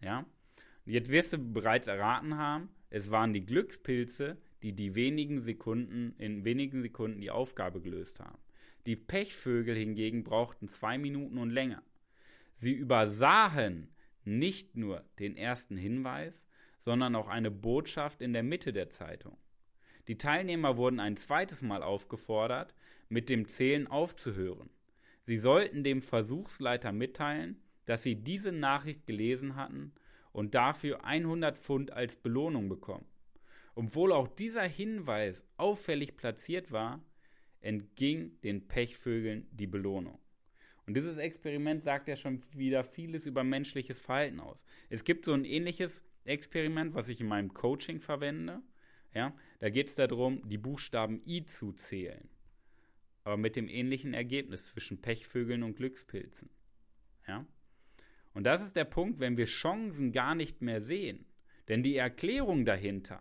Ja? 0.00 0.26
Jetzt 0.84 1.10
wirst 1.10 1.32
du 1.32 1.38
bereits 1.38 1.86
erraten 1.86 2.36
haben, 2.36 2.68
es 2.90 3.10
waren 3.10 3.32
die 3.32 3.44
Glückspilze, 3.44 4.36
die 4.62 4.72
die 4.72 4.94
wenigen 4.94 5.40
Sekunden, 5.40 6.14
in 6.18 6.44
wenigen 6.44 6.82
Sekunden 6.82 7.20
die 7.20 7.30
Aufgabe 7.30 7.80
gelöst 7.80 8.20
haben. 8.20 8.38
Die 8.86 8.96
Pechvögel 8.96 9.76
hingegen 9.76 10.22
brauchten 10.22 10.68
zwei 10.68 10.98
Minuten 10.98 11.38
und 11.38 11.50
länger. 11.50 11.82
Sie 12.54 12.72
übersahen 12.72 13.88
nicht 14.24 14.76
nur 14.76 15.04
den 15.18 15.36
ersten 15.36 15.76
Hinweis, 15.76 16.46
sondern 16.80 17.14
auch 17.14 17.28
eine 17.28 17.50
Botschaft 17.50 18.22
in 18.22 18.32
der 18.32 18.42
Mitte 18.42 18.72
der 18.72 18.88
Zeitung. 18.90 19.36
Die 20.08 20.18
Teilnehmer 20.18 20.76
wurden 20.76 21.00
ein 21.00 21.16
zweites 21.16 21.62
Mal 21.62 21.82
aufgefordert, 21.82 22.74
mit 23.08 23.28
dem 23.28 23.48
Zählen 23.48 23.88
aufzuhören. 23.88 24.70
Sie 25.26 25.36
sollten 25.36 25.82
dem 25.82 26.02
Versuchsleiter 26.02 26.92
mitteilen, 26.92 27.60
dass 27.84 28.04
sie 28.04 28.14
diese 28.14 28.52
Nachricht 28.52 29.06
gelesen 29.06 29.56
hatten 29.56 29.92
und 30.32 30.54
dafür 30.54 31.04
100 31.04 31.58
Pfund 31.58 31.92
als 31.92 32.16
Belohnung 32.16 32.68
bekommen. 32.68 33.06
Obwohl 33.74 34.12
auch 34.12 34.28
dieser 34.28 34.62
Hinweis 34.62 35.44
auffällig 35.56 36.16
platziert 36.16 36.70
war, 36.70 37.04
entging 37.60 38.40
den 38.42 38.68
Pechvögeln 38.68 39.48
die 39.50 39.66
Belohnung. 39.66 40.18
Und 40.86 40.96
dieses 40.96 41.16
Experiment 41.16 41.82
sagt 41.82 42.06
ja 42.06 42.14
schon 42.14 42.42
wieder 42.52 42.84
vieles 42.84 43.26
über 43.26 43.42
menschliches 43.42 43.98
Verhalten 43.98 44.38
aus. 44.38 44.62
Es 44.88 45.02
gibt 45.02 45.24
so 45.24 45.32
ein 45.32 45.44
ähnliches 45.44 46.04
Experiment, 46.24 46.94
was 46.94 47.08
ich 47.08 47.20
in 47.20 47.26
meinem 47.26 47.52
Coaching 47.52 47.98
verwende. 47.98 48.62
Ja, 49.12 49.34
da 49.58 49.70
geht 49.70 49.88
es 49.88 49.96
darum, 49.96 50.48
die 50.48 50.58
Buchstaben 50.58 51.20
I 51.26 51.44
zu 51.44 51.72
zählen. 51.72 52.28
Aber 53.26 53.36
mit 53.36 53.56
dem 53.56 53.68
ähnlichen 53.68 54.14
Ergebnis 54.14 54.68
zwischen 54.68 55.00
Pechvögeln 55.00 55.64
und 55.64 55.74
Glückspilzen. 55.74 56.48
Ja? 57.26 57.44
Und 58.32 58.44
das 58.44 58.62
ist 58.62 58.76
der 58.76 58.84
Punkt, 58.84 59.18
wenn 59.18 59.36
wir 59.36 59.46
Chancen 59.46 60.12
gar 60.12 60.36
nicht 60.36 60.62
mehr 60.62 60.80
sehen. 60.80 61.26
Denn 61.66 61.82
die 61.82 61.96
Erklärung 61.96 62.64
dahinter, 62.64 63.20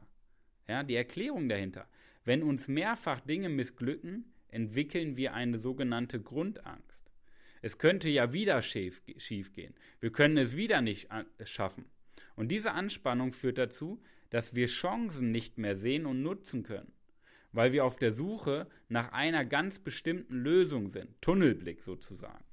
ja, 0.68 0.84
die 0.84 0.94
Erklärung 0.94 1.50
dahinter, 1.50 1.90
wenn 2.24 2.44
uns 2.44 2.68
mehrfach 2.68 3.20
Dinge 3.22 3.50
missglücken, 3.50 4.32
entwickeln 4.50 5.18
wir 5.18 5.34
eine 5.34 5.58
sogenannte 5.58 6.22
Grundangst. 6.22 7.12
Es 7.64 7.80
könnte 7.80 8.08
ja 8.08 8.32
wieder 8.32 8.62
schief, 8.62 9.02
schief 9.18 9.54
gehen. 9.54 9.74
Wir 10.02 10.12
können 10.12 10.38
es 10.38 10.56
wieder 10.56 10.84
nicht 10.84 11.10
schaffen. 11.46 11.86
Und 12.36 12.50
diese 12.50 12.74
Anspannung 12.74 13.32
führt 13.32 13.58
dazu, 13.58 14.04
dass 14.30 14.54
wir 14.54 14.68
Chancen 14.68 15.32
nicht 15.32 15.58
mehr 15.58 15.76
sehen 15.76 16.06
und 16.06 16.22
nutzen 16.22 16.62
können, 16.62 16.94
weil 17.56 17.72
wir 17.72 17.86
auf 17.86 17.98
der 17.98 18.12
Suche 18.12 18.68
nach 18.90 19.14
einer 19.14 19.46
ganz 19.46 19.80
bestimmten 19.80 20.36
Lösung 20.36 20.90
sind, 20.90 21.22
Tunnelblick 21.22 21.84
sozusagen. 21.84 22.44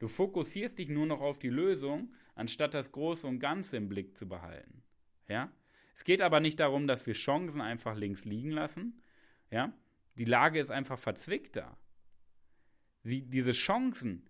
Du 0.00 0.08
fokussierst 0.08 0.78
dich 0.78 0.88
nur 0.88 1.06
noch 1.06 1.20
auf 1.20 1.38
die 1.38 1.50
Lösung, 1.50 2.12
anstatt 2.34 2.74
das 2.74 2.90
Große 2.90 3.26
und 3.26 3.38
Ganze 3.38 3.76
im 3.76 3.88
Blick 3.88 4.16
zu 4.16 4.28
behalten. 4.28 4.82
Ja? 5.28 5.52
Es 5.94 6.04
geht 6.04 6.20
aber 6.20 6.40
nicht 6.40 6.58
darum, 6.58 6.86
dass 6.86 7.06
wir 7.06 7.14
Chancen 7.14 7.60
einfach 7.60 7.96
links 7.96 8.24
liegen 8.24 8.50
lassen. 8.50 9.00
Ja? 9.50 9.72
Die 10.16 10.24
Lage 10.24 10.58
ist 10.58 10.70
einfach 10.70 10.98
verzwickt 10.98 11.56
da. 11.56 11.78
Sie, 13.02 13.22
diese 13.22 13.52
Chancen, 13.52 14.28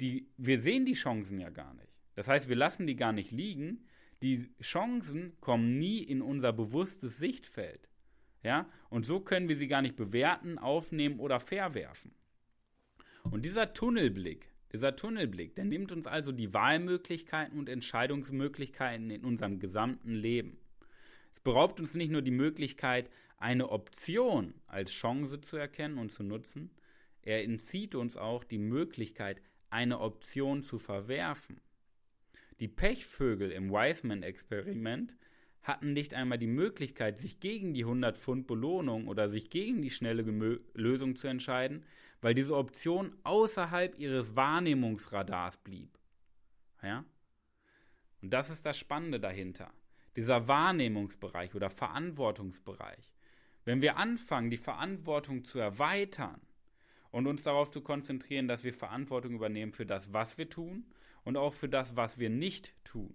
die, 0.00 0.30
wir 0.36 0.60
sehen 0.60 0.86
die 0.86 0.94
Chancen 0.94 1.38
ja 1.38 1.50
gar 1.50 1.74
nicht. 1.74 1.92
Das 2.14 2.28
heißt, 2.28 2.48
wir 2.48 2.56
lassen 2.56 2.86
die 2.86 2.96
gar 2.96 3.12
nicht 3.12 3.32
liegen. 3.32 3.84
Die 4.22 4.54
Chancen 4.62 5.38
kommen 5.40 5.78
nie 5.78 5.98
in 5.98 6.22
unser 6.22 6.52
bewusstes 6.52 7.18
Sichtfeld. 7.18 7.88
Ja? 8.42 8.68
Und 8.90 9.06
so 9.06 9.20
können 9.20 9.48
wir 9.48 9.56
sie 9.56 9.68
gar 9.68 9.82
nicht 9.82 9.96
bewerten, 9.96 10.58
aufnehmen 10.58 11.18
oder 11.20 11.40
verwerfen. 11.40 12.12
Und 13.24 13.44
dieser 13.44 13.72
Tunnelblick, 13.72 14.48
dieser 14.72 14.96
Tunnelblick, 14.96 15.54
der 15.54 15.64
nimmt 15.64 15.92
uns 15.92 16.06
also 16.06 16.32
die 16.32 16.52
Wahlmöglichkeiten 16.52 17.58
und 17.58 17.68
Entscheidungsmöglichkeiten 17.68 19.10
in 19.10 19.24
unserem 19.24 19.58
gesamten 19.58 20.14
Leben. 20.14 20.58
Es 21.32 21.40
beraubt 21.40 21.78
uns 21.78 21.94
nicht 21.94 22.10
nur 22.10 22.22
die 22.22 22.30
Möglichkeit, 22.30 23.10
eine 23.38 23.70
Option 23.70 24.54
als 24.66 24.92
Chance 24.92 25.40
zu 25.40 25.56
erkennen 25.56 25.98
und 25.98 26.10
zu 26.10 26.22
nutzen, 26.22 26.70
er 27.22 27.44
entzieht 27.44 27.94
uns 27.94 28.16
auch 28.16 28.44
die 28.44 28.58
Möglichkeit, 28.58 29.40
eine 29.70 30.00
Option 30.00 30.62
zu 30.62 30.78
verwerfen. 30.78 31.60
Die 32.58 32.68
Pechvögel 32.68 33.52
im 33.52 33.70
Wiseman-Experiment 33.70 35.16
hatten 35.62 35.92
nicht 35.92 36.14
einmal 36.14 36.38
die 36.38 36.46
Möglichkeit, 36.46 37.18
sich 37.18 37.40
gegen 37.40 37.74
die 37.74 37.84
100 37.84 38.18
Pfund 38.18 38.46
Belohnung 38.46 39.08
oder 39.08 39.28
sich 39.28 39.50
gegen 39.50 39.82
die 39.82 39.90
schnelle 39.90 40.24
Gemö 40.24 40.58
Lösung 40.74 41.16
zu 41.16 41.28
entscheiden, 41.28 41.84
weil 42.20 42.34
diese 42.34 42.56
Option 42.56 43.16
außerhalb 43.24 43.98
ihres 43.98 44.34
Wahrnehmungsradars 44.36 45.58
blieb. 45.58 45.98
Ja? 46.82 47.04
Und 48.20 48.32
das 48.32 48.50
ist 48.50 48.66
das 48.66 48.78
Spannende 48.78 49.20
dahinter. 49.20 49.72
Dieser 50.16 50.46
Wahrnehmungsbereich 50.48 51.54
oder 51.54 51.70
Verantwortungsbereich. 51.70 53.12
Wenn 53.64 53.80
wir 53.80 53.96
anfangen, 53.96 54.50
die 54.50 54.58
Verantwortung 54.58 55.44
zu 55.44 55.58
erweitern, 55.58 56.40
und 57.12 57.26
uns 57.26 57.44
darauf 57.44 57.70
zu 57.70 57.82
konzentrieren, 57.82 58.48
dass 58.48 58.64
wir 58.64 58.74
Verantwortung 58.74 59.34
übernehmen 59.34 59.72
für 59.72 59.86
das, 59.86 60.12
was 60.12 60.38
wir 60.38 60.50
tun 60.50 60.86
und 61.24 61.36
auch 61.36 61.54
für 61.54 61.68
das, 61.68 61.94
was 61.94 62.18
wir 62.18 62.30
nicht 62.30 62.74
tun. 62.84 63.14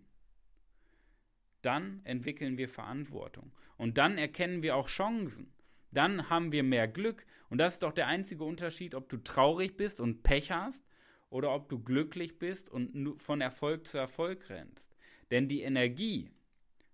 Dann 1.68 2.00
entwickeln 2.06 2.58
wir 2.58 2.70
Verantwortung 2.70 3.52
und 3.76 3.98
dann 3.98 4.18
erkennen 4.18 4.64
wir 4.64 4.78
auch 4.78 4.88
Chancen. 4.88 5.52
Dann 5.92 6.30
haben 6.30 6.54
wir 6.54 6.64
mehr 6.64 6.88
Glück 6.88 7.26
und 7.50 7.58
das 7.58 7.74
ist 7.74 7.84
doch 7.84 7.92
der 7.92 8.08
einzige 8.08 8.46
Unterschied, 8.46 8.96
ob 8.96 9.10
du 9.10 9.18
traurig 9.18 9.76
bist 9.76 10.00
und 10.00 10.24
Pech 10.24 10.50
hast 10.50 10.88
oder 11.30 11.54
ob 11.54 11.68
du 11.68 11.84
glücklich 11.84 12.40
bist 12.40 12.70
und 12.70 13.22
von 13.22 13.42
Erfolg 13.42 13.86
zu 13.86 13.98
Erfolg 13.98 14.50
rennst. 14.50 14.96
Denn 15.30 15.50
die 15.50 15.60
Energie 15.60 16.32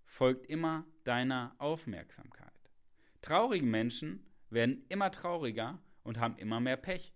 folgt 0.06 0.46
immer 0.46 0.84
deiner 1.04 1.54
Aufmerksamkeit. 1.58 2.50
Traurige 3.22 3.66
Menschen 3.66 4.26
werden 4.50 4.84
immer 4.88 5.12
trauriger 5.12 5.80
und 6.02 6.18
haben 6.18 6.36
immer 6.38 6.58
mehr 6.58 6.78
Pech. 6.78 7.14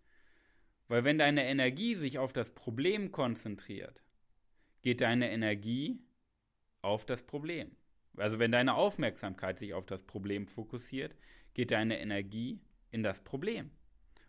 Weil 0.87 1.03
wenn 1.03 1.19
deine 1.19 1.45
Energie 1.45 1.97
sich 1.97 2.21
auf 2.21 2.33
das 2.33 2.55
Problem 2.55 3.11
konzentriert, 3.11 4.05
geht 4.83 5.01
deine 5.01 5.33
Energie 5.33 6.05
auf 6.83 7.05
das 7.05 7.23
Problem. 7.23 7.77
Also 8.17 8.39
wenn 8.39 8.53
deine 8.53 8.75
Aufmerksamkeit 8.75 9.59
sich 9.59 9.75
auf 9.75 9.87
das 9.87 10.03
Problem 10.03 10.47
fokussiert, 10.47 11.15
geht 11.55 11.71
deine 11.71 12.01
Energie 12.01 12.61
in 12.91 13.03
das 13.03 13.23
Problem. 13.23 13.71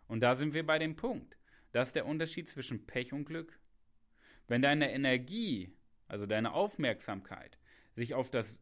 Und 0.06 0.20
da 0.20 0.34
sind 0.34 0.54
wir 0.54 0.66
bei 0.66 0.78
dem 0.78 0.96
Punkt. 0.96 1.36
Das 1.72 1.88
ist 1.88 1.96
der 1.96 2.06
Unterschied 2.06 2.48
zwischen 2.48 2.86
Pech 2.86 3.12
und 3.12 3.24
Glück. 3.24 3.58
Wenn 4.48 4.62
deine 4.62 4.92
Energie 4.92 5.72
also 6.10 6.26
deine 6.26 6.52
Aufmerksamkeit, 6.52 7.56
sich 7.94 8.14
auf 8.14 8.30
das 8.30 8.58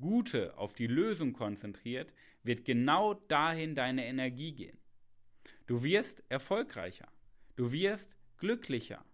Gute, 0.00 0.56
auf 0.58 0.74
die 0.74 0.88
Lösung 0.88 1.32
konzentriert, 1.32 2.12
wird 2.42 2.64
genau 2.64 3.14
dahin 3.14 3.74
deine 3.74 4.04
Energie 4.06 4.52
gehen. 4.52 4.78
Du 5.66 5.84
wirst 5.84 6.24
erfolgreicher, 6.28 7.06
du 7.54 7.70
wirst 7.70 8.16
glücklicher, 8.38 9.04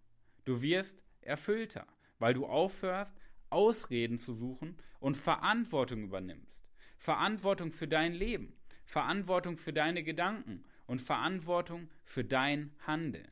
du 0.47 0.63
wirst 0.63 1.03
erfüllter, 1.21 1.87
weil 2.19 2.33
du 2.33 2.47
aufhörst, 2.47 3.15
Ausreden 3.51 4.19
zu 4.19 4.35
suchen 4.35 4.77
und 5.01 5.17
Verantwortung 5.17 6.03
übernimmst. 6.03 6.69
Verantwortung 6.99 7.73
für 7.73 7.89
dein 7.89 8.13
Leben, 8.13 8.57
Verantwortung 8.85 9.57
für 9.57 9.73
deine 9.73 10.03
Gedanken 10.03 10.65
und 10.87 11.01
Verantwortung 11.01 11.89
für 12.05 12.25
dein 12.25 12.73
Handeln. 12.87 13.31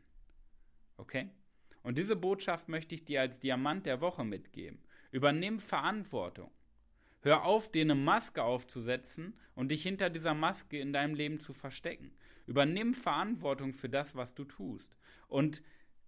Okay? 0.97 1.31
Und 1.83 1.99
diese 1.99 2.17
Botschaft 2.17 2.69
möchte 2.69 2.95
ich 2.95 3.05
dir 3.05 3.21
als 3.21 3.41
Diamant 3.41 3.87
der 3.87 4.01
Woche 4.01 4.25
mitgeben. 4.25 4.79
Übernimm 5.13 5.59
Verantwortung. 5.59 6.51
Hör 7.23 7.45
auf, 7.45 7.71
dir 7.71 7.83
eine 7.83 7.95
Maske 7.95 8.43
aufzusetzen 8.43 9.35
und 9.55 9.71
dich 9.71 9.83
hinter 9.83 10.11
dieser 10.11 10.35
Maske 10.35 10.79
in 10.79 10.93
deinem 10.93 11.15
Leben 11.15 11.41
zu 11.41 11.53
verstecken. 11.53 12.13
Übernimm 12.47 12.95
Verantwortung 12.95 13.73
für 13.73 13.89
das, 13.89 14.15
was 14.15 14.35
du 14.35 14.45
tust. 14.45 14.97
Und 15.27 15.63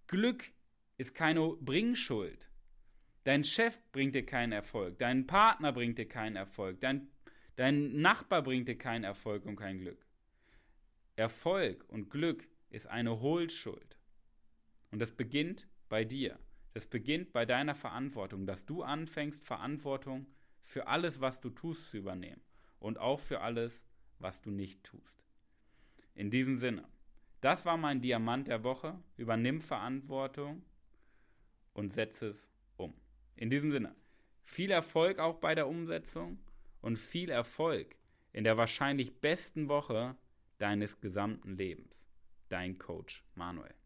Glück 0.07 0.51
ist 0.97 1.15
keine 1.15 1.55
Bringschuld. 1.59 2.49
Dein 3.29 3.43
Chef 3.43 3.79
bringt 3.91 4.15
dir 4.15 4.25
keinen 4.25 4.53
Erfolg, 4.53 4.97
dein 4.97 5.27
Partner 5.27 5.71
bringt 5.71 5.99
dir 5.99 6.07
keinen 6.07 6.35
Erfolg, 6.35 6.81
dein, 6.81 7.09
dein 7.57 8.01
Nachbar 8.01 8.41
bringt 8.41 8.67
dir 8.67 8.75
keinen 8.75 9.03
Erfolg 9.03 9.45
und 9.45 9.55
kein 9.55 9.77
Glück. 9.77 10.03
Erfolg 11.15 11.87
und 11.89 12.09
Glück 12.09 12.47
ist 12.71 12.87
eine 12.87 13.19
Hohlschuld. 13.19 13.97
Und 14.89 14.97
das 14.97 15.11
beginnt 15.11 15.67
bei 15.89 16.03
dir. 16.03 16.39
Das 16.73 16.87
beginnt 16.87 17.31
bei 17.31 17.45
deiner 17.45 17.75
Verantwortung, 17.75 18.47
dass 18.47 18.65
du 18.65 18.81
anfängst, 18.81 19.45
Verantwortung 19.45 20.25
für 20.63 20.87
alles, 20.87 21.21
was 21.21 21.39
du 21.39 21.51
tust, 21.51 21.91
zu 21.91 21.97
übernehmen. 21.97 22.41
Und 22.79 22.97
auch 22.97 23.19
für 23.19 23.41
alles, 23.41 23.83
was 24.17 24.41
du 24.41 24.49
nicht 24.49 24.83
tust. 24.83 25.23
In 26.15 26.31
diesem 26.31 26.57
Sinne, 26.57 26.83
das 27.41 27.63
war 27.63 27.77
mein 27.77 28.01
Diamant 28.01 28.47
der 28.47 28.63
Woche. 28.63 28.99
Übernimm 29.17 29.61
Verantwortung 29.61 30.63
und 31.75 31.93
setze 31.93 32.29
es. 32.29 32.49
In 33.39 33.49
diesem 33.49 33.71
Sinne, 33.71 33.95
viel 34.43 34.69
Erfolg 34.69 35.19
auch 35.19 35.37
bei 35.37 35.55
der 35.55 35.69
Umsetzung 35.69 36.39
und 36.81 36.97
viel 36.97 37.29
Erfolg 37.29 37.95
in 38.33 38.43
der 38.43 38.57
wahrscheinlich 38.57 39.21
besten 39.21 39.69
Woche 39.69 40.17
deines 40.57 40.99
gesamten 40.99 41.55
Lebens. 41.55 41.95
Dein 42.49 42.77
Coach 42.77 43.23
Manuel. 43.35 43.78